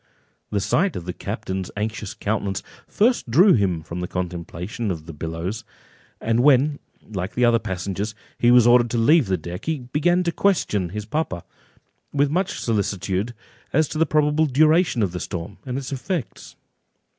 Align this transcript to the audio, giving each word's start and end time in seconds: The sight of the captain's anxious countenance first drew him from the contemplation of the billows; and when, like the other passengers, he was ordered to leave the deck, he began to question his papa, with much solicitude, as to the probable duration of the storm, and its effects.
The 0.49 0.59
sight 0.59 0.95
of 0.95 1.05
the 1.05 1.13
captain's 1.13 1.69
anxious 1.77 2.15
countenance 2.15 2.63
first 2.87 3.29
drew 3.29 3.53
him 3.53 3.83
from 3.83 3.99
the 3.99 4.07
contemplation 4.07 4.89
of 4.89 5.05
the 5.05 5.13
billows; 5.13 5.63
and 6.19 6.39
when, 6.39 6.79
like 7.07 7.35
the 7.35 7.45
other 7.45 7.59
passengers, 7.59 8.15
he 8.39 8.49
was 8.49 8.65
ordered 8.65 8.89
to 8.89 8.97
leave 8.97 9.27
the 9.27 9.37
deck, 9.37 9.65
he 9.65 9.77
began 9.77 10.23
to 10.23 10.31
question 10.31 10.89
his 10.89 11.05
papa, 11.05 11.43
with 12.11 12.31
much 12.31 12.59
solicitude, 12.59 13.35
as 13.73 13.87
to 13.89 13.99
the 13.99 14.07
probable 14.07 14.47
duration 14.47 15.03
of 15.03 15.11
the 15.11 15.19
storm, 15.19 15.59
and 15.67 15.77
its 15.77 15.91
effects. 15.91 16.55